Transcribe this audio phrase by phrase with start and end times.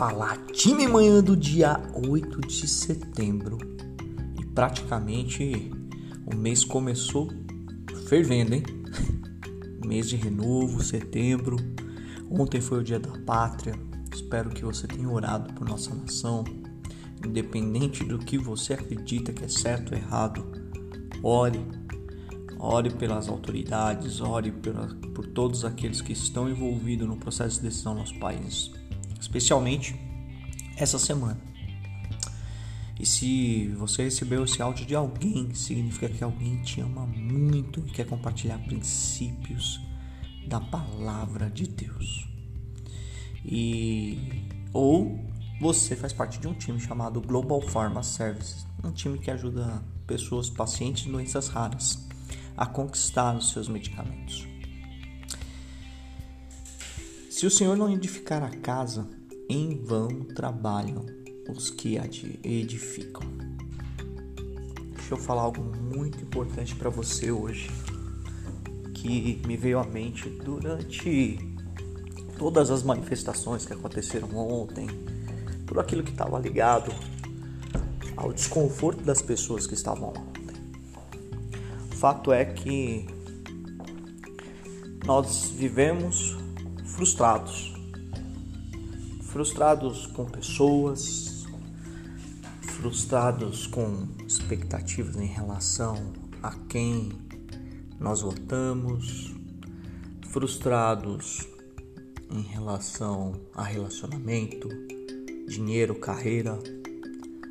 [0.00, 3.58] falar time manhã do dia 8 de setembro
[4.40, 5.70] e praticamente
[6.24, 7.28] o mês começou
[8.08, 8.62] fervendo, hein?
[9.84, 11.58] mês de renovo, setembro.
[12.30, 13.74] Ontem foi o dia da pátria.
[14.10, 16.44] Espero que você tenha orado por nossa nação,
[17.22, 20.46] independente do que você acredita que é certo ou errado.
[21.22, 21.62] Ore,
[22.58, 27.92] ore pelas autoridades, ore pela, por todos aqueles que estão envolvidos no processo de decisão
[27.92, 28.79] no nosso país
[29.20, 29.94] especialmente
[30.76, 31.40] essa semana.
[32.98, 37.90] E se você recebeu esse áudio de alguém, significa que alguém te ama muito e
[37.90, 39.80] quer compartilhar princípios
[40.46, 42.28] da palavra de Deus.
[43.44, 45.18] E ou
[45.60, 50.50] você faz parte de um time chamado Global Pharma Services, um time que ajuda pessoas
[50.50, 52.06] pacientes de doenças raras
[52.56, 54.46] a conquistar os seus medicamentos.
[57.30, 59.08] Se o Senhor não edificar a casa,
[59.50, 61.04] em vão trabalham
[61.48, 61.98] os que
[62.44, 63.22] edificam.
[64.94, 67.68] Deixa eu falar algo muito importante para você hoje,
[68.94, 71.36] que me veio à mente durante
[72.38, 74.86] todas as manifestações que aconteceram ontem,
[75.66, 76.92] tudo aquilo que estava ligado
[78.16, 80.54] ao desconforto das pessoas que estavam lá ontem.
[81.90, 83.04] Fato é que
[85.04, 86.36] nós vivemos
[86.84, 87.79] frustrados.
[89.30, 91.46] Frustrados com pessoas,
[92.62, 97.12] frustrados com expectativas em relação a quem
[98.00, 99.32] nós votamos,
[100.30, 101.46] frustrados
[102.28, 104.68] em relação a relacionamento,
[105.46, 106.58] dinheiro, carreira,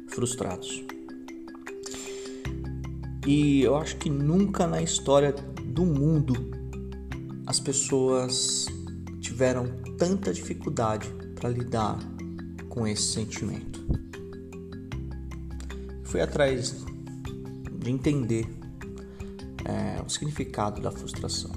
[0.09, 0.83] frustrados.
[3.25, 6.33] E eu acho que nunca na história do mundo
[7.47, 8.65] as pessoas
[9.21, 9.65] tiveram
[9.97, 11.97] tanta dificuldade para lidar
[12.67, 13.79] com esse sentimento.
[16.03, 16.85] Fui atrás
[17.79, 18.47] de entender
[19.65, 21.51] é, o significado da frustração.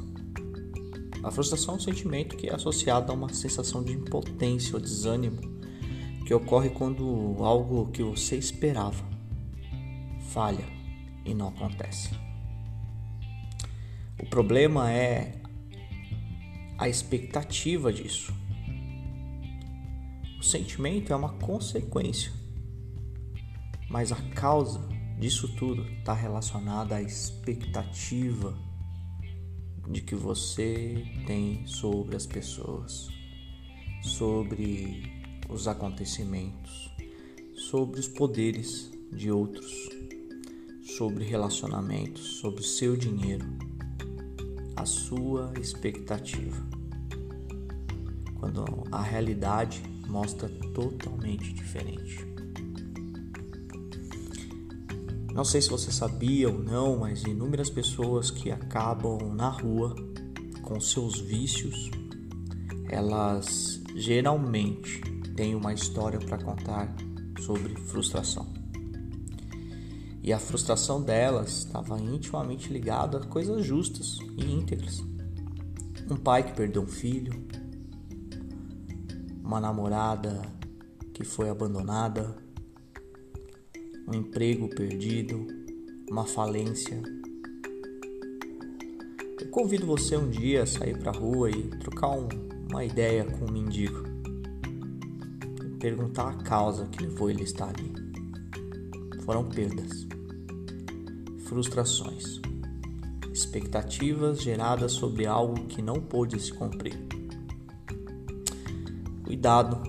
[1.23, 5.41] A frustração é um sentimento que é associado a uma sensação de impotência ou desânimo
[6.27, 9.13] que ocorre quando algo que você esperava
[10.33, 10.65] falha
[11.25, 12.11] e não acontece.
[14.21, 15.35] O problema é
[16.79, 18.33] a expectativa disso.
[20.53, 22.31] Sentimento é uma consequência,
[23.89, 24.87] mas a causa
[25.19, 28.55] disso tudo está relacionada à expectativa
[29.89, 33.09] de que você tem sobre as pessoas,
[34.03, 35.11] sobre
[35.49, 36.95] os acontecimentos,
[37.55, 39.73] sobre os poderes de outros,
[40.99, 43.47] sobre relacionamentos, sobre o seu dinheiro
[44.77, 46.63] a sua expectativa.
[48.39, 52.27] Quando a realidade mostra totalmente diferente.
[55.33, 59.97] Não sei se você sabia ou não, mas inúmeras pessoas que acabam na rua
[60.61, 61.91] com seus vícios,
[62.91, 65.01] elas geralmente
[65.35, 66.95] têm uma história para contar
[67.41, 68.47] sobre frustração.
[70.23, 75.03] E a frustração delas estava intimamente ligada a coisas justas e íntegras.
[76.11, 77.33] Um pai que perdeu um filho,
[79.53, 80.41] uma namorada
[81.13, 82.35] que foi abandonada,
[84.09, 85.47] um emprego perdido,
[86.11, 87.03] uma falência.
[89.39, 92.29] Eu convido você um dia a sair para a rua e trocar um,
[92.71, 94.03] uma ideia com um mendigo.
[95.79, 97.93] Perguntar a causa que levou ele a estar ali.
[99.21, 100.07] Foram perdas
[101.41, 102.41] frustrações,
[103.31, 107.12] expectativas geradas sobre algo que não pôde se cumprir.
[109.33, 109.81] Cuidado,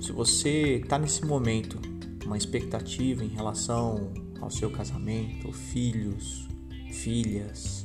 [0.00, 1.78] se você está nesse momento,
[2.24, 6.48] uma expectativa em relação ao seu casamento, filhos,
[6.90, 7.84] filhas,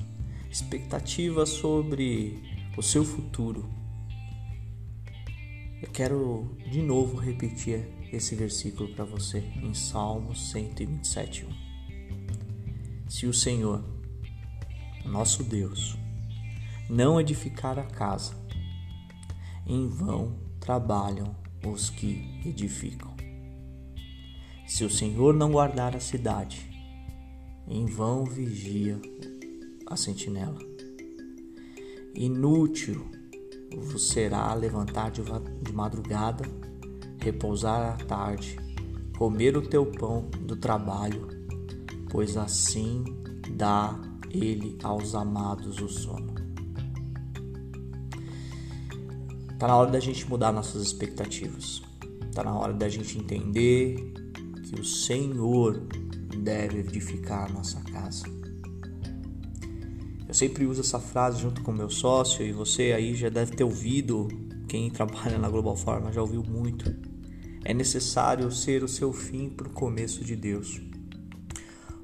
[0.50, 2.42] expectativa sobre
[2.78, 3.70] o seu futuro.
[5.82, 13.10] Eu quero de novo repetir esse versículo para você em Salmos 127, 1.
[13.10, 13.84] Se o Senhor,
[15.04, 15.98] nosso Deus,
[16.90, 18.34] não edificar a casa,
[19.68, 21.36] em vão trabalham
[21.68, 23.14] os que edificam.
[24.66, 26.66] Se o Senhor não guardar a cidade,
[27.68, 28.98] em vão vigia
[29.86, 30.60] a sentinela.
[32.16, 33.06] Inútil
[33.78, 36.46] vos será levantar de madrugada,
[37.20, 38.58] repousar à tarde,
[39.18, 41.42] comer o teu pão do trabalho
[42.12, 43.04] pois assim
[43.56, 43.98] dá
[44.30, 46.31] ele aos amados o sono.
[49.62, 51.84] Está na hora da gente mudar nossas expectativas.
[52.28, 53.96] Está na hora da gente entender
[54.64, 55.86] que o Senhor
[56.36, 58.26] deve edificar a nossa casa.
[60.28, 63.64] Eu sempre uso essa frase junto com meu sócio e você aí já deve ter
[63.64, 64.30] ouvido,
[64.68, 66.92] quem trabalha na Global Pharma já ouviu muito.
[67.64, 70.82] É necessário ser o seu fim para o começo de Deus.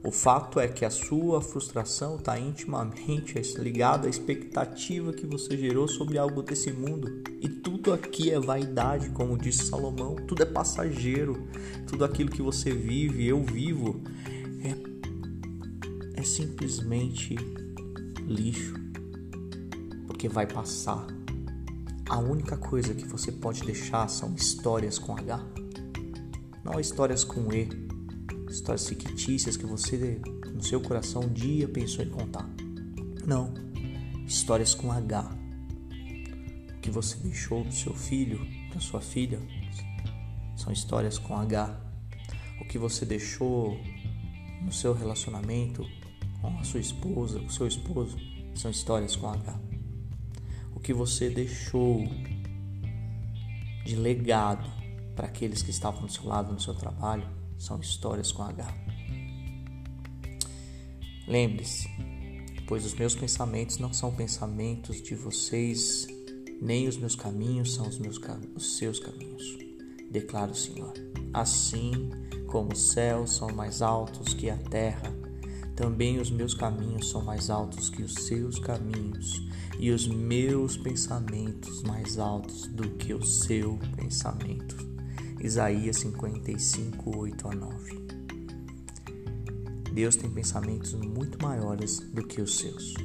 [0.08, 5.86] O fato é que a sua frustração está intimamente ligada à expectativa que você gerou
[5.86, 7.22] sobre algo desse mundo.
[7.42, 10.16] E tudo aqui é vaidade, como disse Salomão.
[10.16, 11.46] Tudo é passageiro.
[11.88, 14.02] Tudo aquilo que você vive, eu vivo,
[14.64, 17.36] é, é simplesmente
[18.26, 18.76] lixo.
[20.08, 21.06] Porque vai passar.
[22.10, 25.46] A única coisa que você pode deixar são histórias com H.
[26.64, 27.87] Não histórias com E
[28.50, 30.20] histórias fictícias que você
[30.54, 32.50] no seu coração um dia pensou em contar.
[33.26, 33.54] Não,
[34.26, 35.30] histórias com H.
[36.76, 39.40] O que você deixou para seu filho, para sua filha,
[40.56, 41.80] são histórias com H.
[42.62, 43.78] O que você deixou
[44.62, 45.86] no seu relacionamento
[46.42, 48.18] com a sua esposa, com o seu esposo,
[48.56, 49.60] são histórias com H.
[50.74, 52.08] O que você deixou
[53.86, 54.70] de legado
[55.16, 58.68] para aqueles que estavam do seu lado no seu trabalho são histórias com H.
[61.28, 61.90] Lembre-se,
[62.68, 66.08] pois os meus pensamentos não são pensamentos de vocês,
[66.62, 68.20] nem os meus caminhos são os, meus,
[68.56, 69.58] os seus caminhos,
[70.10, 70.94] declara o Senhor.
[71.34, 72.10] Assim
[72.48, 75.14] como os céus são mais altos que a terra,
[75.76, 79.42] também os meus caminhos são mais altos que os seus caminhos,
[79.80, 84.97] e os meus pensamentos mais altos do que o seu pensamento.
[85.40, 88.08] Isaías 55, 8 a 9.
[89.94, 92.96] Deus tem pensamentos muito maiores do que os seus.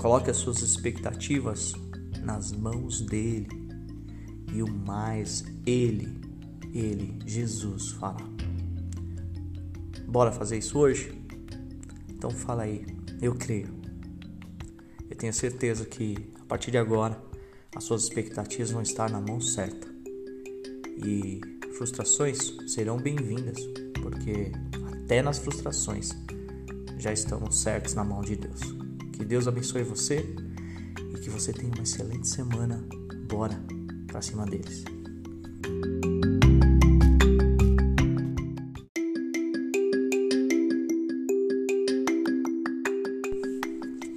[0.00, 1.74] Coloque as suas expectativas
[2.22, 3.48] nas mãos dele
[4.52, 6.20] e o mais ele,
[6.72, 8.24] ele, Jesus, fará.
[10.06, 11.12] Bora fazer isso hoje?
[12.08, 12.86] Então fala aí,
[13.20, 13.68] eu creio.
[15.10, 17.20] Eu tenho certeza que a partir de agora
[17.74, 19.91] as suas expectativas vão estar na mão certa
[20.96, 21.40] e
[21.76, 23.58] frustrações serão bem-vindas,
[24.00, 24.52] porque
[24.92, 26.10] até nas frustrações
[26.98, 28.60] já estamos certos na mão de Deus.
[29.12, 30.24] Que Deus abençoe você
[31.14, 32.82] e que você tenha uma excelente semana.
[33.28, 33.60] Bora
[34.06, 34.84] para cima deles.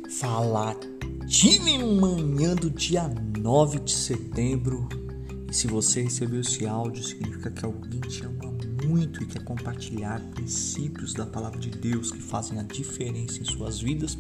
[0.10, 0.75] Fala
[1.27, 4.88] time manhã do dia 9 de setembro
[5.55, 8.53] se você recebeu esse áudio, significa que alguém te ama
[8.83, 13.79] muito e quer compartilhar princípios da palavra de Deus que fazem a diferença em suas
[13.79, 14.17] vidas,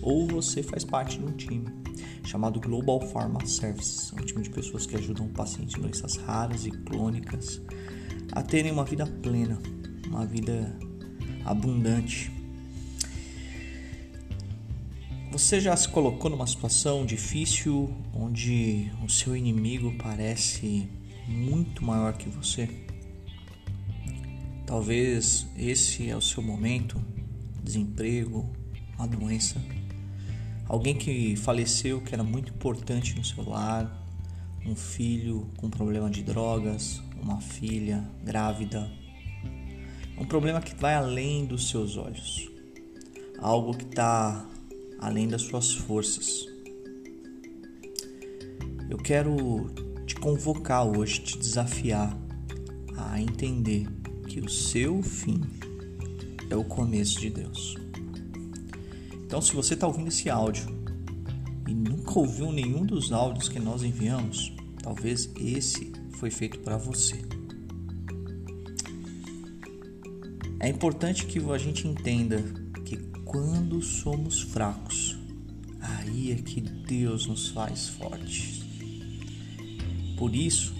[0.00, 1.66] ou você faz parte de um time
[2.24, 6.70] chamado Global Pharma Services, um time de pessoas que ajudam pacientes de doenças raras e
[6.70, 7.60] crônicas
[8.32, 9.58] a terem uma vida plena,
[10.06, 10.74] uma vida
[11.44, 12.32] abundante.
[15.40, 20.86] Você já se colocou numa situação difícil onde o seu inimigo parece
[21.26, 22.68] muito maior que você?
[24.66, 27.02] Talvez esse é o seu momento,
[27.64, 28.50] desemprego,
[28.98, 29.56] uma doença,
[30.68, 34.06] alguém que faleceu que era muito importante no seu lar,
[34.64, 38.92] um filho com problema de drogas, uma filha grávida,
[40.18, 42.46] um problema que vai além dos seus olhos,
[43.40, 44.46] algo que está
[45.00, 46.46] além das suas forças.
[48.88, 49.70] Eu quero
[50.06, 52.16] te convocar hoje, te desafiar
[52.96, 53.88] a entender
[54.28, 55.40] que o seu fim
[56.50, 57.76] é o começo de Deus.
[59.24, 60.66] Então, se você está ouvindo esse áudio
[61.66, 64.52] e nunca ouviu nenhum dos áudios que nós enviamos,
[64.82, 67.24] talvez esse foi feito para você.
[70.58, 72.59] É importante que a gente entenda
[73.30, 75.16] quando somos fracos,
[75.80, 78.64] aí é que Deus nos faz fortes.
[80.18, 80.74] Por isso,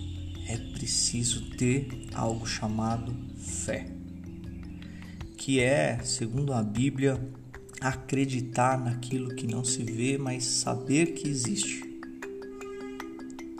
[0.48, 3.86] é preciso ter algo chamado fé,
[5.36, 7.24] que é, segundo a Bíblia,
[7.80, 11.84] acreditar naquilo que não se vê, mas saber que existe.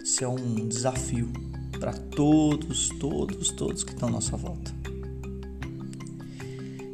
[0.03, 1.33] Isso é um desafio
[1.79, 4.80] para todos, todos, todos que estão à nossa volta.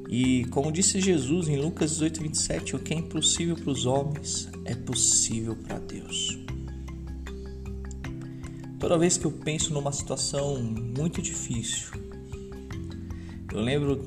[0.08, 4.48] E como disse Jesus em Lucas 18, 27, o que é impossível para os homens
[4.64, 6.38] é possível para Deus.
[8.78, 11.88] Toda vez que eu penso numa situação muito difícil,
[13.52, 14.04] eu lembro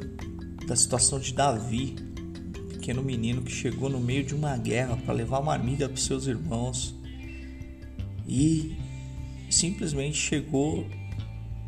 [0.65, 1.95] da situação de Davi,
[2.57, 5.97] um pequeno menino que chegou no meio de uma guerra para levar uma amiga para
[5.97, 6.95] seus irmãos
[8.27, 8.77] e
[9.49, 10.85] simplesmente chegou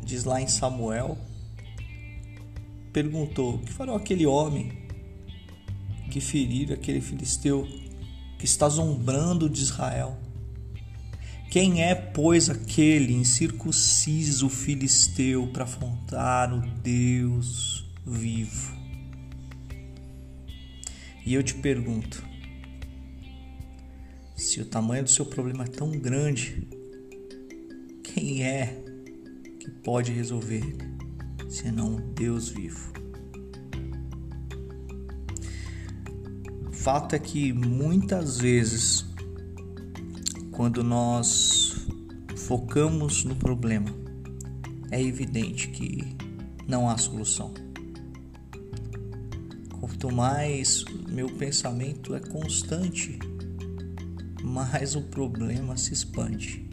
[0.04, 1.16] diz lá em Samuel,
[2.92, 4.72] perguntou: que fará aquele homem
[6.10, 7.66] que ferir aquele filisteu
[8.38, 10.18] que está zombrando de Israel?
[11.50, 18.74] Quem é, pois, aquele incircunciso filisteu para afrontar o Deus vivo?
[21.24, 22.24] E eu te pergunto:
[24.34, 26.66] se o tamanho do seu problema é tão grande,
[28.02, 28.82] quem é
[29.60, 30.91] que pode resolver
[31.52, 32.92] senão Deus vivo?
[36.66, 39.04] O fato é que muitas vezes,
[40.50, 41.86] quando nós
[42.36, 43.90] focamos no problema,
[44.90, 46.16] é evidente que
[46.66, 47.52] não há solução.
[50.02, 53.20] Quanto mais meu pensamento é constante,
[54.42, 56.68] mais o problema se expande.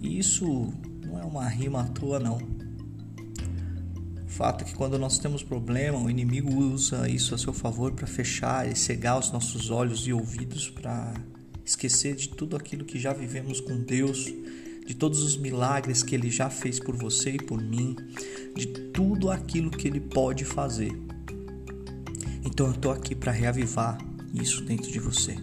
[0.00, 0.72] E isso
[1.04, 2.59] não é uma rima à toa, não.
[4.40, 8.06] Fato é que quando nós temos problema, o inimigo usa isso a seu favor para
[8.06, 11.12] fechar e cegar os nossos olhos e ouvidos para
[11.62, 14.32] esquecer de tudo aquilo que já vivemos com Deus,
[14.86, 17.94] de todos os milagres que ele já fez por você e por mim,
[18.56, 20.98] de tudo aquilo que ele pode fazer.
[22.42, 23.98] Então eu estou aqui para reavivar
[24.32, 25.36] isso dentro de você.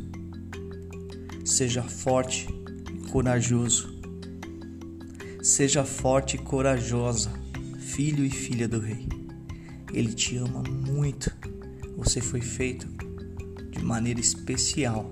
[1.46, 2.48] Seja forte
[2.92, 3.96] e corajoso.
[5.44, 7.32] Seja forte e corajosa,
[7.98, 9.10] filho e filha do Rei.
[9.92, 11.34] Ele te ama muito.
[11.98, 12.88] Você foi feito
[13.72, 15.12] de maneira especial.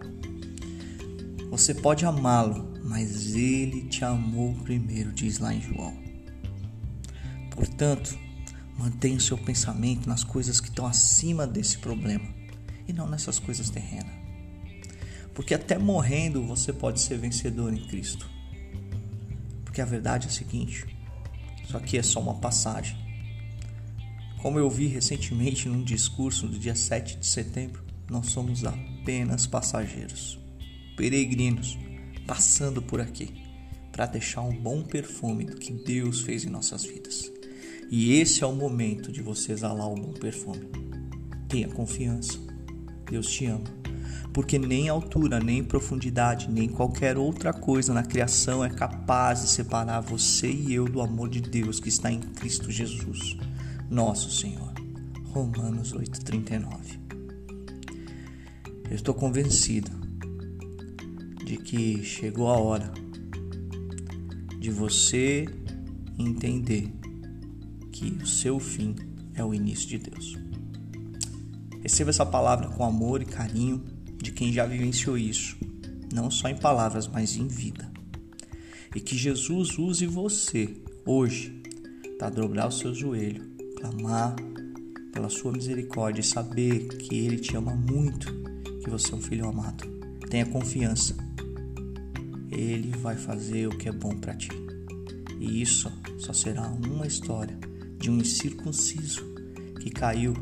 [1.49, 5.97] Você pode amá-lo, mas ele te amou primeiro, diz lá em João.
[7.49, 8.15] Portanto,
[8.77, 12.29] mantenha o seu pensamento nas coisas que estão acima desse problema
[12.87, 14.13] e não nessas coisas terrenas.
[15.33, 18.29] Porque até morrendo você pode ser vencedor em Cristo.
[19.63, 20.94] Porque a verdade é a seguinte:
[21.65, 22.95] isso aqui é só uma passagem.
[24.41, 30.39] Como eu vi recentemente num discurso do dia 7 de setembro, nós somos apenas passageiros,
[30.95, 31.77] peregrinos,
[32.27, 33.43] passando por aqui
[33.91, 37.31] para deixar um bom perfume do que Deus fez em nossas vidas.
[37.89, 40.69] E esse é o momento de você exalar o bom perfume.
[41.47, 42.37] Tenha confiança.
[43.09, 43.84] Deus te ama
[44.35, 50.01] porque nem altura, nem profundidade, nem qualquer outra coisa na criação é capaz de separar
[50.01, 53.37] você e eu do amor de Deus que está em Cristo Jesus,
[53.89, 54.73] nosso Senhor.
[55.29, 56.99] Romanos 8:39.
[58.89, 59.89] Eu estou convencido
[61.45, 62.91] de que chegou a hora
[64.59, 65.45] de você
[66.19, 66.93] entender
[67.89, 68.97] que o seu fim
[69.33, 70.37] é o início de Deus.
[71.81, 75.57] Receba essa palavra com amor e carinho de quem já vivenciou isso,
[76.13, 77.91] não só em palavras, mas em vida.
[78.95, 81.61] E que Jesus use você hoje
[82.17, 83.43] para dobrar o seu joelho,
[83.77, 84.35] clamar
[85.11, 88.33] pela sua misericórdia e saber que Ele te ama muito,
[88.83, 89.85] que você é um filho amado.
[90.29, 91.15] Tenha confiança.
[92.51, 94.49] Ele vai fazer o que é bom para ti.
[95.39, 97.57] E isso só será uma história
[97.97, 99.23] de um incircunciso
[99.81, 100.33] que caiu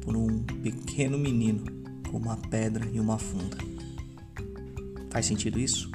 [0.00, 1.81] por um pequeno menino
[2.12, 3.56] uma pedra e uma funda.
[5.10, 5.90] Faz sentido isso?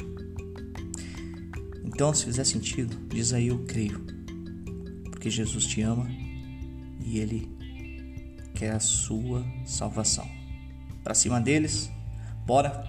[1.84, 4.00] Então, se fizer sentido, diz aí eu creio.
[5.06, 6.08] Porque Jesus te ama
[7.04, 7.50] e ele
[8.54, 10.28] quer a sua salvação.
[11.04, 11.90] Para cima deles,
[12.46, 12.84] bora,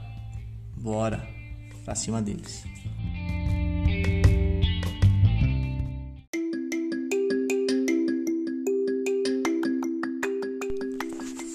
[0.76, 1.26] bora,
[1.85, 2.64] para cima deles.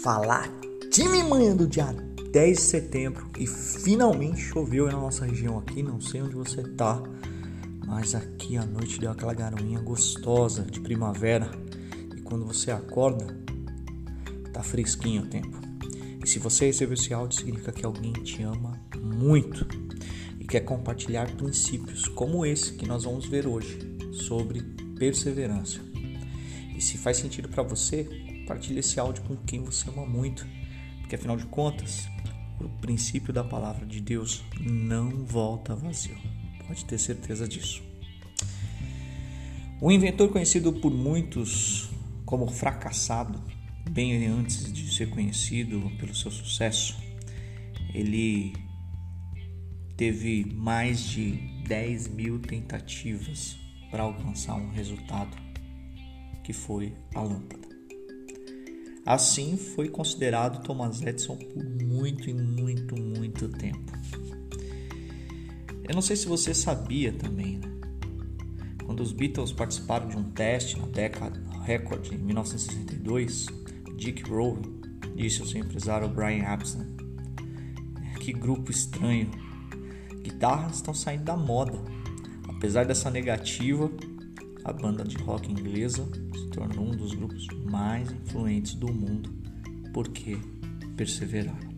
[0.01, 0.62] Falar
[1.33, 1.87] manhã do dia
[2.31, 7.01] 10 de setembro e finalmente choveu na nossa região aqui, não sei onde você tá,
[7.87, 11.49] mas aqui a noite deu aquela garoinha gostosa de primavera
[12.15, 13.25] e quando você acorda
[14.53, 15.59] tá fresquinho o tempo.
[16.23, 19.65] E se você recebeu esse áudio significa que alguém te ama muito
[20.39, 23.79] e quer compartilhar princípios como esse que nós vamos ver hoje
[24.11, 24.61] sobre
[24.99, 25.79] perseverança.
[26.77, 28.03] E se faz sentido para você,
[28.41, 30.45] compartilhe esse áudio com quem você ama muito
[31.03, 32.07] porque afinal de contas,
[32.59, 36.17] o princípio da palavra de Deus não volta vazio.
[36.65, 37.83] Pode ter certeza disso.
[39.81, 41.89] O inventor conhecido por muitos
[42.25, 43.39] como fracassado,
[43.91, 46.97] bem antes de ser conhecido pelo seu sucesso,
[47.93, 48.53] ele
[49.97, 51.33] teve mais de
[51.67, 53.57] 10 mil tentativas
[53.91, 55.35] para alcançar um resultado
[56.43, 57.72] que foi a lâmpada.
[59.05, 63.91] Assim foi considerado Thomas Edison por muito e muito, muito tempo.
[65.87, 67.73] Eu não sei se você sabia também, né?
[68.85, 73.47] quando os Beatles participaram de um teste na década Record em 1962,
[73.97, 74.61] Dick Rowe
[75.15, 76.85] disse ao seu empresário Brian Epstein:
[78.19, 79.29] Que grupo estranho!
[80.21, 81.77] Guitarras estão saindo da moda.
[82.47, 83.91] Apesar dessa negativa,
[84.63, 86.07] a banda de rock inglesa
[86.53, 89.33] tornou um dos grupos mais influentes do mundo
[89.91, 90.37] porque
[90.95, 91.73] perseveraram.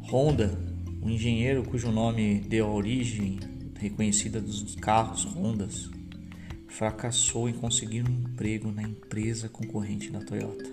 [0.00, 0.58] Honda,
[1.02, 3.38] um engenheiro cujo nome deu a origem
[3.78, 5.90] reconhecida dos carros Hondas,
[6.66, 10.64] fracassou em conseguir um emprego na empresa concorrente da Toyota.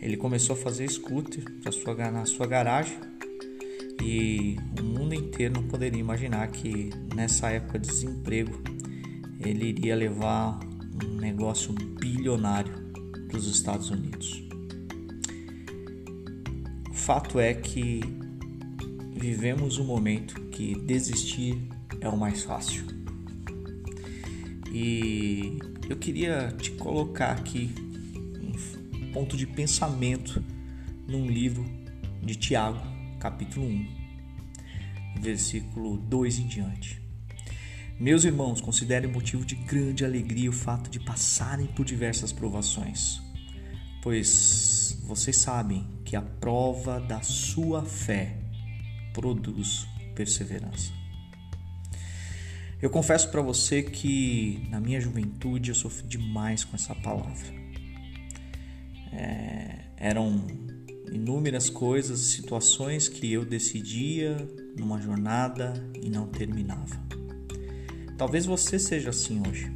[0.00, 2.98] Ele começou a fazer scooter sua, na sua garagem
[4.02, 8.60] e o mundo inteiro não poderia imaginar que nessa época de desemprego
[9.44, 10.60] ele iria levar
[11.04, 12.72] um negócio bilionário
[13.28, 14.42] para os Estados Unidos.
[16.90, 18.00] O fato é que
[19.14, 21.58] vivemos um momento que desistir
[22.00, 22.84] é o mais fácil.
[24.72, 25.58] E
[25.88, 27.70] eu queria te colocar aqui
[28.40, 30.42] um ponto de pensamento
[31.06, 31.64] num livro
[32.22, 32.80] de Tiago,
[33.18, 33.86] capítulo 1,
[35.20, 37.01] versículo 2 em diante.
[38.02, 43.22] Meus irmãos, considerem motivo de grande alegria o fato de passarem por diversas provações,
[44.02, 48.36] pois vocês sabem que a prova da sua fé
[49.12, 50.92] produz perseverança.
[52.82, 57.54] Eu confesso para você que na minha juventude eu sofri demais com essa palavra.
[59.12, 60.44] É, eram
[61.12, 64.36] inúmeras coisas, situações que eu decidia
[64.76, 67.21] numa jornada e não terminava.
[68.16, 69.72] Talvez você seja assim hoje.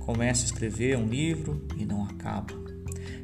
[0.00, 2.54] Começa a escrever um livro e não acaba.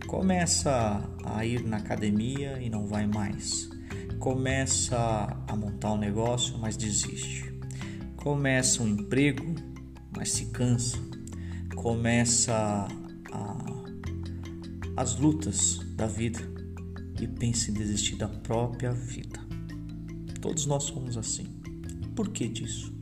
[0.06, 3.71] Começa a ir na academia e não vai mais.
[4.18, 7.52] Começa a montar um negócio, mas desiste
[8.23, 9.45] começa um emprego,
[10.17, 10.97] mas se cansa,
[11.75, 12.86] começa
[13.32, 13.65] a,
[14.97, 16.38] as lutas da vida
[17.21, 19.41] e pensa em desistir da própria vida.
[20.41, 21.47] Todos nós somos assim.
[22.15, 22.95] Por que disso?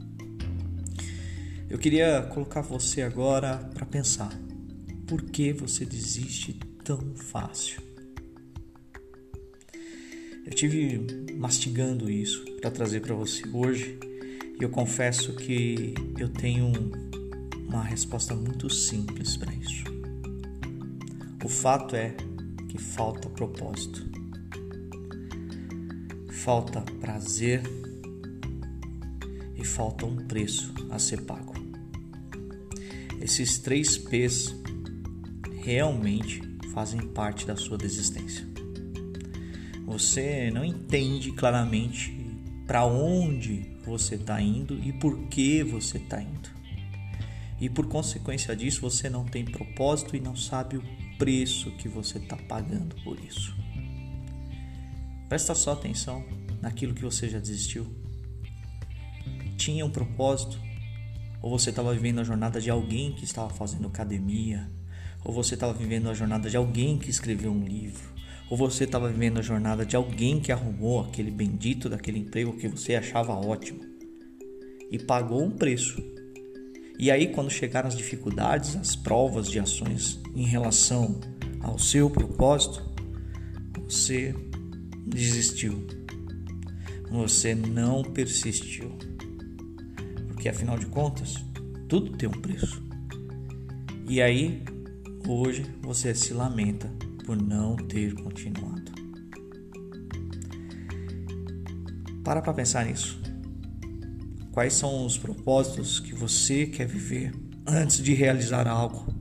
[1.70, 4.36] Eu queria colocar você agora para pensar.
[5.06, 7.80] Por que você desiste tão fácil?
[10.44, 11.06] Eu tive
[11.36, 14.00] mastigando isso para trazer para você hoje
[14.58, 16.72] e eu confesso que eu tenho
[17.68, 19.84] uma resposta muito simples para isso.
[21.44, 22.16] O fato é
[22.68, 24.04] que falta propósito,
[26.32, 27.62] falta prazer
[29.60, 31.54] e falta um preço a ser pago.
[33.20, 34.54] Esses três P's
[35.62, 36.40] realmente
[36.72, 38.48] fazem parte da sua desistência.
[39.84, 42.16] Você não entende claramente
[42.66, 46.48] para onde você está indo e por que você está indo.
[47.60, 50.82] E por consequência disso, você não tem propósito e não sabe o
[51.18, 53.54] preço que você está pagando por isso.
[55.28, 56.24] Presta só atenção
[56.62, 57.99] naquilo que você já desistiu.
[59.70, 60.58] Tinha um propósito?
[61.40, 64.68] Ou você estava vivendo a jornada de alguém que estava fazendo academia?
[65.24, 68.02] Ou você estava vivendo a jornada de alguém que escreveu um livro?
[68.50, 72.66] Ou você estava vivendo a jornada de alguém que arrumou aquele bendito daquele emprego que
[72.66, 73.78] você achava ótimo
[74.90, 76.02] e pagou um preço.
[76.98, 81.20] E aí, quando chegaram as dificuldades, as provas de ações em relação
[81.60, 82.84] ao seu propósito,
[83.84, 84.34] você
[85.06, 85.86] desistiu.
[87.08, 88.98] Você não persistiu.
[90.40, 91.34] Porque afinal de contas,
[91.86, 92.82] tudo tem um preço.
[94.08, 94.64] E aí,
[95.28, 96.90] hoje você se lamenta
[97.26, 98.90] por não ter continuado.
[102.24, 103.20] Para para pensar nisso.
[104.50, 107.34] Quais são os propósitos que você quer viver
[107.66, 109.12] antes de realizar algo?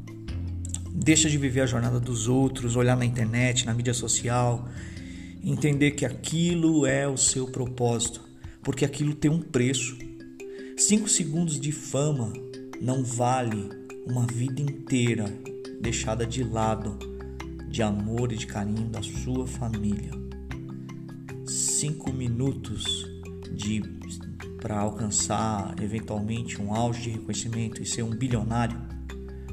[0.89, 4.69] Deixa de viver a jornada dos outros, olhar na internet, na mídia social,
[5.43, 8.21] entender que aquilo é o seu propósito,
[8.63, 10.07] porque aquilo tem um preço.
[10.89, 12.33] Cinco segundos de fama
[12.81, 13.69] não vale
[14.07, 15.25] uma vida inteira
[15.79, 16.97] deixada de lado
[17.67, 20.09] de amor e de carinho da sua família.
[21.45, 23.07] Cinco minutos
[23.51, 23.83] de
[24.59, 28.81] para alcançar eventualmente um auge de reconhecimento e ser um bilionário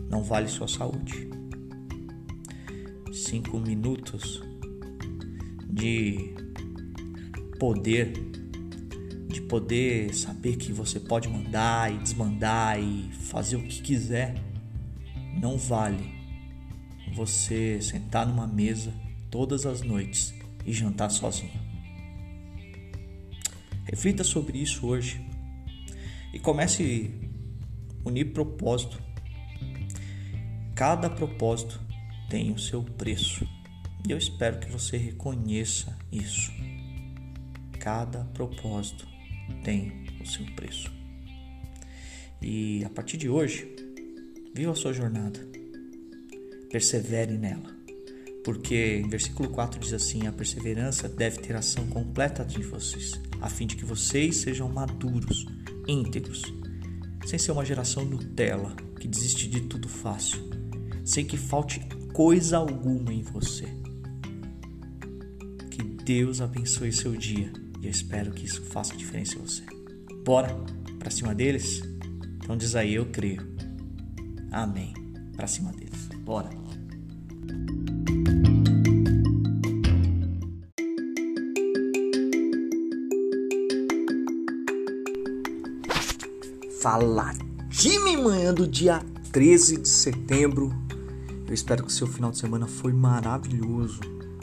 [0.09, 1.29] não vale sua saúde.
[3.12, 4.42] Cinco minutos
[5.68, 6.35] de
[7.59, 8.14] poder,
[9.37, 14.35] de poder saber que você pode mandar e desmandar e fazer o que quiser,
[15.38, 16.11] não vale
[17.14, 18.94] você sentar numa mesa
[19.31, 21.53] todas as noites e jantar sozinho.
[23.85, 25.20] Reflita sobre isso hoje
[26.33, 27.11] e comece
[28.03, 28.99] a unir propósito.
[30.75, 31.79] Cada propósito
[32.31, 33.46] tem o seu preço.
[34.09, 36.51] E eu espero que você reconheça isso.
[37.79, 39.15] Cada propósito
[39.64, 40.90] tem o seu preço.
[42.40, 43.66] E a partir de hoje,
[44.54, 45.40] viva a sua jornada.
[46.70, 47.74] Persevere nela.
[48.44, 53.48] Porque em versículo 4 diz assim: a perseverança deve ter ação completa de vocês, a
[53.48, 55.46] fim de que vocês sejam maduros,
[55.88, 56.42] íntegros,
[57.26, 60.38] sem ser uma geração Nutella que desiste de tudo fácil,
[61.04, 61.80] sem que falte
[62.12, 63.66] coisa alguma em você.
[65.70, 67.52] Que Deus abençoe seu dia
[67.87, 69.62] eu espero que isso faça diferença em você.
[70.25, 70.49] Bora
[70.99, 71.83] para cima deles?
[72.37, 73.46] Então diz aí, eu creio.
[74.51, 74.92] Amém.
[75.37, 76.09] Para cima deles.
[76.25, 76.51] Bora.
[86.81, 87.35] Fala
[87.70, 90.72] time manhã do dia 13 de setembro.
[91.46, 94.01] Eu espero que o seu final de semana foi maravilhoso.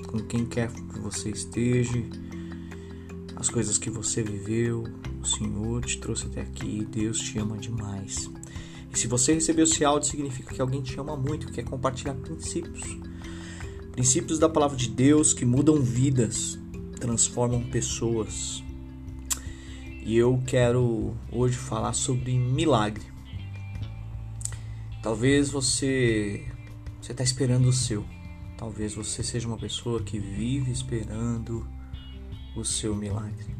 [0.08, 2.04] Com quem quer que você esteja,
[3.44, 4.86] as coisas que você viveu,
[5.22, 8.32] o Senhor te trouxe até aqui, Deus te ama demais.
[8.90, 12.98] E se você recebeu esse áudio, significa que alguém te ama muito, quer compartilhar princípios.
[13.92, 16.58] Princípios da palavra de Deus que mudam vidas,
[17.02, 18.64] transformam pessoas.
[20.06, 23.04] E eu quero hoje falar sobre milagre.
[25.02, 26.48] Talvez você
[27.02, 28.06] você está esperando o seu.
[28.58, 31.68] Talvez você seja uma pessoa que vive esperando
[32.56, 33.56] o seu milagre.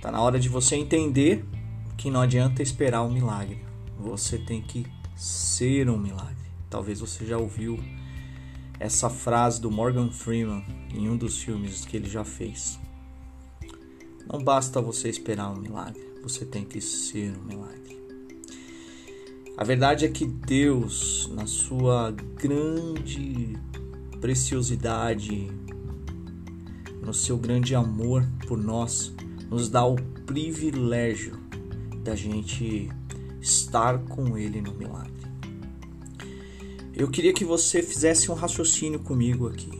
[0.00, 1.44] Tá na hora de você entender
[1.96, 3.64] que não adianta esperar um milagre.
[3.98, 6.36] Você tem que ser um milagre.
[6.68, 7.82] Talvez você já ouviu
[8.78, 12.78] essa frase do Morgan Freeman em um dos filmes que ele já fez.
[14.30, 17.96] Não basta você esperar um milagre, você tem que ser um milagre.
[19.56, 23.56] A verdade é que Deus, na sua grande
[24.20, 25.48] preciosidade,
[27.06, 29.14] no seu grande amor por nós,
[29.48, 31.38] nos dá o privilégio
[32.02, 32.90] da gente
[33.40, 35.14] estar com Ele no milagre.
[36.92, 39.70] Eu queria que você fizesse um raciocínio comigo aqui.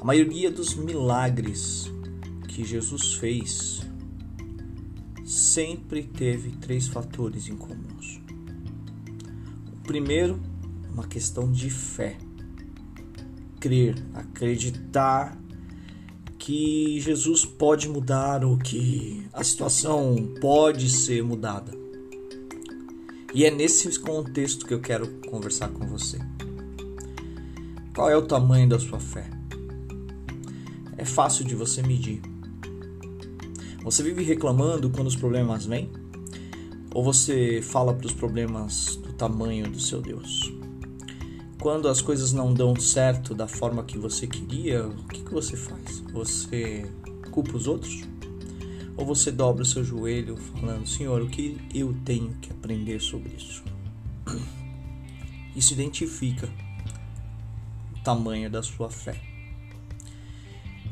[0.00, 1.92] A maioria dos milagres
[2.48, 3.82] que Jesus fez
[5.26, 8.18] sempre teve três fatores em comuns.
[9.74, 10.40] O primeiro,
[10.90, 12.16] uma questão de fé.
[13.60, 15.36] Crer, acreditar
[16.48, 21.72] que Jesus pode mudar ou que a situação pode ser mudada.
[23.34, 26.18] E é nesse contexto que eu quero conversar com você.
[27.94, 29.28] Qual é o tamanho da sua fé?
[30.96, 32.22] É fácil de você medir.
[33.84, 35.90] Você vive reclamando quando os problemas vêm?
[36.94, 40.57] Ou você fala para os problemas do tamanho do seu Deus?
[41.60, 45.56] Quando as coisas não dão certo da forma que você queria, o que, que você
[45.56, 45.98] faz?
[46.12, 46.88] Você
[47.32, 48.02] culpa os outros?
[48.96, 53.32] Ou você dobra o seu joelho falando, Senhor, o que eu tenho que aprender sobre
[53.36, 53.64] isso?
[55.54, 56.48] Isso identifica
[57.96, 59.20] o tamanho da sua fé.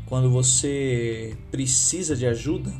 [0.06, 2.72] Quando você precisa de ajuda,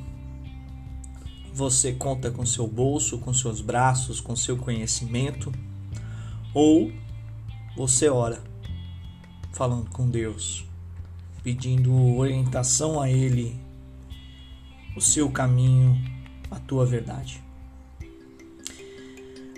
[1.55, 5.53] você conta com seu bolso, com seus braços, com seu conhecimento,
[6.53, 6.93] ou
[7.77, 8.43] você ora
[9.53, 10.65] falando com Deus,
[11.43, 13.55] pedindo orientação a Ele,
[14.97, 15.97] o seu caminho,
[16.51, 17.45] a tua verdade.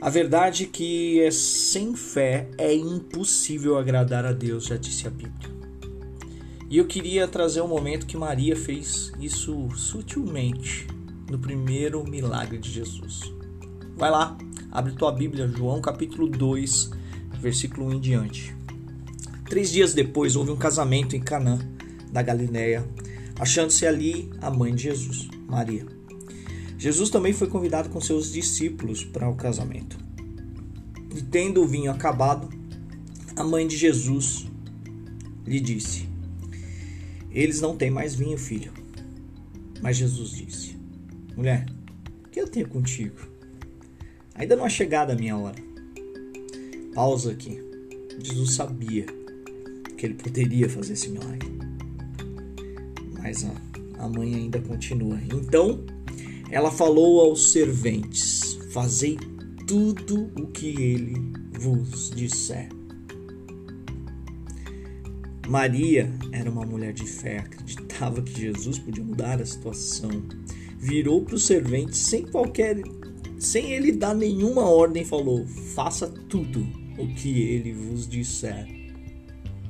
[0.01, 5.59] A verdade que é sem fé é impossível agradar a Deus, já disse a Bíblia.
[6.71, 10.87] E eu queria trazer um momento que Maria fez isso sutilmente
[11.31, 13.33] no primeiro milagre de Jesus.
[13.97, 14.37] Vai lá,
[14.71, 16.98] abre tua Bíblia, João capítulo 2,
[17.41, 18.57] versículo 1 em diante.
[19.49, 21.59] Três dias depois houve um casamento em Canaã
[22.13, 22.87] da Galiléia,
[23.39, 25.87] achando-se ali a mãe de Jesus, Maria.
[26.77, 29.99] Jesus também foi convidado com seus discípulos para o casamento.
[31.17, 32.49] E tendo o vinho acabado,
[33.35, 34.47] a mãe de Jesus
[35.47, 36.09] lhe disse:
[37.31, 38.73] eles não têm mais vinho, filho.
[39.81, 40.77] Mas Jesus disse:
[41.37, 41.67] Mulher,
[42.25, 43.17] o que eu tenho contigo?
[44.35, 45.68] Ainda não é chegada a minha hora.
[46.99, 47.63] Pausa aqui.
[48.19, 49.07] Jesus sabia
[49.97, 51.49] que ele poderia fazer esse milagre.
[53.23, 55.17] Mas a, a mãe ainda continua.
[55.33, 55.87] Então
[56.51, 59.17] ela falou aos serventes: Fazei
[59.65, 61.15] tudo o que ele
[61.53, 62.69] vos disser.
[65.47, 70.11] Maria era uma mulher de fé, acreditava que Jesus podia mudar a situação
[70.77, 72.83] virou para o servente sem qualquer
[73.39, 78.67] sem ele dar nenhuma ordem, falou: "Faça tudo o que ele vos disser".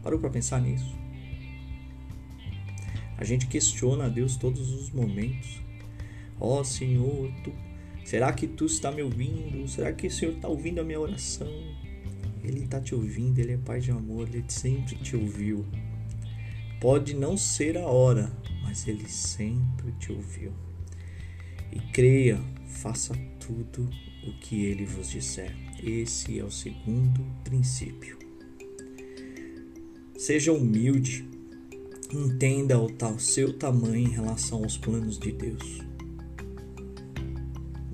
[0.03, 0.97] Parou para pensar nisso?
[3.19, 5.61] A gente questiona a Deus todos os momentos.
[6.41, 7.53] Ó oh, Senhor, tu,
[8.05, 9.67] será que tu está me ouvindo?
[9.67, 11.49] Será que o Senhor está ouvindo a minha oração?
[12.45, 15.67] Ele está te ouvindo, ele é Pai de amor, ele sempre te ouviu.
[16.81, 20.53] Pode não ser a hora, mas ele sempre te ouviu.
[21.73, 23.91] E creia, faça tudo
[24.25, 25.68] o que ele vos disser.
[25.83, 28.19] Esse é o segundo princípio.
[30.17, 31.25] Seja humilde,
[32.13, 35.79] entenda o seu tamanho em relação aos planos de Deus.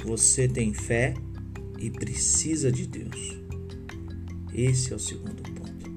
[0.03, 1.15] Você tem fé
[1.79, 3.39] e precisa de Deus.
[4.55, 5.91] Esse é o segundo ponto.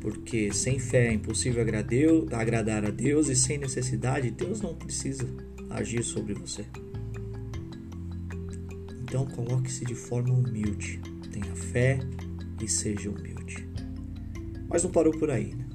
[0.00, 1.62] Porque sem fé é impossível
[2.32, 5.28] agradar a Deus e sem necessidade, Deus não precisa
[5.68, 6.64] agir sobre você.
[9.16, 11.00] Então coloque-se de forma humilde,
[11.32, 11.98] tenha fé
[12.62, 13.66] e seja humilde.
[14.68, 15.66] Mas não parou por aí, né?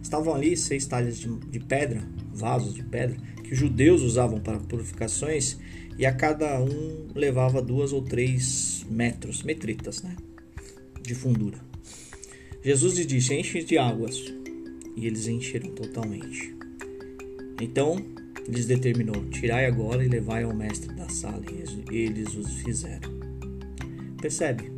[0.00, 4.58] Estavam ali seis talhas de, de pedra, vasos de pedra, que os judeus usavam para
[4.58, 5.58] purificações
[5.98, 10.16] e a cada um levava duas ou três metros, metritas, né?
[11.02, 11.58] de fundura.
[12.64, 14.16] Jesus lhes disse: Enche de águas.
[14.96, 16.56] E eles encheram totalmente.
[17.60, 18.02] Então
[18.48, 21.42] lhes determinou: Tirai agora e levai ao mestre da sala.
[21.90, 23.10] E eles os fizeram.
[24.20, 24.72] Percebe?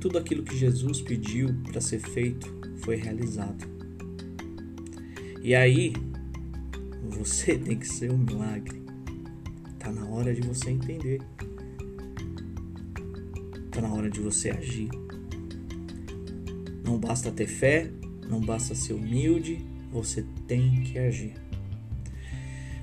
[0.00, 3.66] Tudo aquilo que Jesus pediu para ser feito foi realizado.
[5.42, 5.92] E aí,
[7.02, 8.82] você tem que ser um milagre.
[9.78, 11.20] Tá na hora de você entender.
[13.70, 14.88] Tá na hora de você agir.
[16.84, 17.90] Não basta ter fé,
[18.28, 21.34] não basta ser humilde, você tem que agir.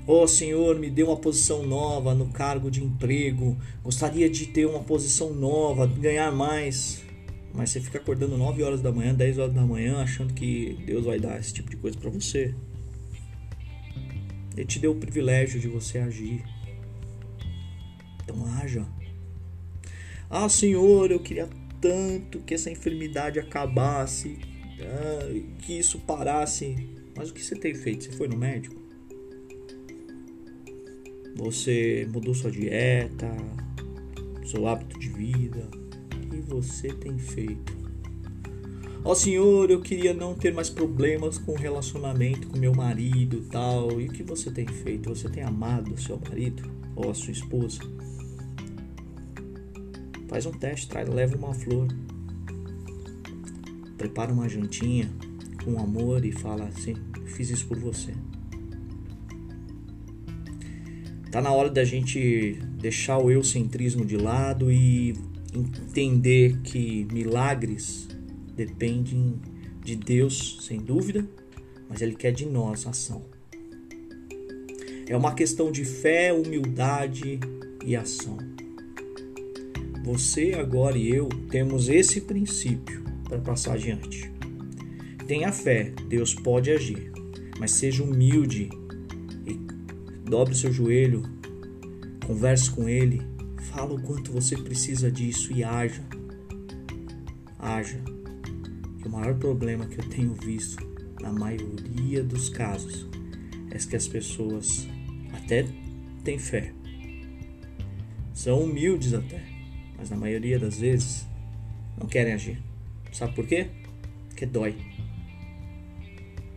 [0.06, 3.56] Oh Senhor, me dê uma posição nova no cargo de emprego.
[3.82, 7.02] Gostaria de ter uma posição nova, ganhar mais.
[7.54, 11.06] Mas você fica acordando 9 horas da manhã, 10 horas da manhã, achando que Deus
[11.06, 12.54] vai dar esse tipo de coisa para você.
[14.54, 16.44] Ele te deu o privilégio de você agir.
[18.22, 18.86] Então haja.
[20.28, 21.48] Ah, Senhor, eu queria
[21.80, 24.38] tanto que essa enfermidade acabasse,
[24.80, 26.76] ah, que isso parasse.
[27.16, 28.04] Mas o que você tem feito?
[28.04, 28.83] Você foi no médico?
[31.36, 33.30] Você mudou sua dieta,
[34.46, 35.68] seu hábito de vida?
[36.14, 37.74] O que você tem feito?
[39.04, 43.44] Ó oh, Senhor, eu queria não ter mais problemas com o relacionamento com meu marido
[43.50, 44.00] tal.
[44.00, 45.10] E o que você tem feito?
[45.10, 46.62] Você tem amado seu marido
[46.96, 47.80] ou a sua esposa?
[50.26, 51.88] Faz um teste, traz, leva uma flor.
[53.98, 55.10] Prepara uma jantinha
[55.62, 56.94] com amor e fala assim:
[57.26, 58.14] fiz isso por você.
[61.34, 65.16] Tá na hora da gente deixar o eucentrismo de lado e
[65.52, 68.06] entender que milagres
[68.54, 69.40] dependem
[69.82, 71.28] de Deus, sem dúvida,
[71.88, 73.24] mas Ele quer de nós ação.
[75.08, 77.40] É uma questão de fé, humildade
[77.84, 78.38] e ação.
[80.04, 84.30] Você, agora e eu temos esse princípio para passar adiante.
[85.26, 87.10] Tenha fé, Deus pode agir,
[87.58, 88.68] mas seja humilde
[90.24, 91.22] dobre seu joelho,
[92.26, 93.22] converse com Ele,
[93.72, 96.02] fala o quanto você precisa disso e haja.
[97.58, 98.00] Haja.
[99.00, 100.84] Que o maior problema que eu tenho visto,
[101.20, 103.06] na maioria dos casos,
[103.70, 104.86] é que as pessoas
[105.32, 105.66] até
[106.22, 106.72] têm fé,
[108.32, 109.42] são humildes até,
[109.96, 111.26] mas na maioria das vezes
[111.98, 112.60] não querem agir.
[113.12, 113.68] Sabe por quê?
[114.28, 114.76] Porque dói.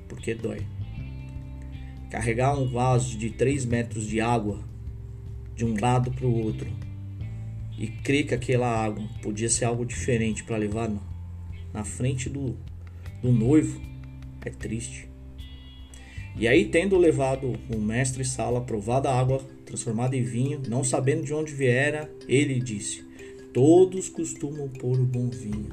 [0.09, 0.65] Porque dói.
[2.09, 4.59] Carregar um vaso de 3 metros de água
[5.55, 6.69] de um lado para o outro
[7.77, 10.89] e crer que aquela água podia ser algo diferente para levar
[11.73, 12.55] na frente do,
[13.21, 13.79] do noivo
[14.47, 15.09] é triste.
[16.35, 21.23] E aí, tendo levado o mestre Sala provada a água transformada em vinho, não sabendo
[21.23, 23.03] de onde viera, ele disse:
[23.53, 25.69] Todos costumam pôr o bom vinho,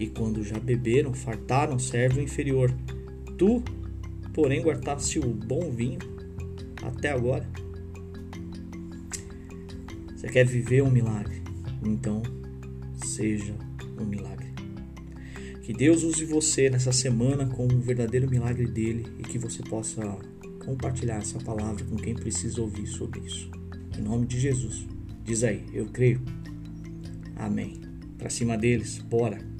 [0.00, 2.74] e quando já beberam, fartaram, serve o inferior.
[3.36, 3.62] Tu,
[4.34, 6.00] porém, guardaste o bom vinho
[6.82, 7.48] até agora.
[10.14, 11.42] Você quer viver um milagre?
[11.82, 12.22] Então,
[12.96, 13.54] seja
[13.98, 14.52] um milagre.
[15.62, 20.02] Que Deus use você nessa semana com um verdadeiro milagre dele e que você possa
[20.64, 23.50] compartilhar essa palavra com quem precisa ouvir sobre isso.
[23.98, 24.86] Em nome de Jesus.
[25.24, 26.20] Diz aí, eu creio.
[27.36, 27.80] Amém.
[28.18, 29.53] Para cima deles, bora.